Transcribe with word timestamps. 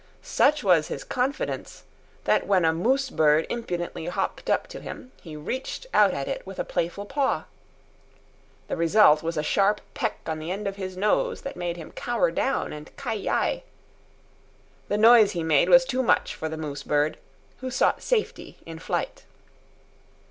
Such 0.23 0.63
was 0.63 0.87
his 0.87 1.03
confidence, 1.03 1.83
that 2.23 2.47
when 2.47 2.65
a 2.65 2.73
moose 2.73 3.11
bird 3.11 3.45
impudently 3.51 4.07
hopped 4.07 4.49
up 4.49 4.65
to 4.69 4.81
him, 4.81 5.11
he 5.21 5.35
reached 5.35 5.85
out 5.93 6.11
at 6.11 6.27
it 6.27 6.43
with 6.43 6.57
a 6.57 6.63
playful 6.63 7.05
paw. 7.05 7.45
The 8.67 8.75
result 8.75 9.21
was 9.21 9.37
a 9.37 9.43
sharp 9.43 9.79
peck 9.93 10.17
on 10.25 10.39
the 10.39 10.49
end 10.49 10.67
of 10.67 10.77
his 10.77 10.97
nose 10.97 11.43
that 11.43 11.55
made 11.55 11.77
him 11.77 11.91
cower 11.91 12.31
down 12.31 12.73
and 12.73 12.89
ki 12.97 13.13
yi. 13.13 13.61
The 14.87 14.97
noise 14.97 15.33
he 15.33 15.43
made 15.43 15.69
was 15.69 15.85
too 15.85 16.01
much 16.01 16.33
for 16.33 16.49
the 16.49 16.57
moose 16.57 16.81
bird, 16.81 17.19
who 17.59 17.69
sought 17.69 18.01
safety 18.01 18.57
in 18.65 18.79
flight. 18.79 19.25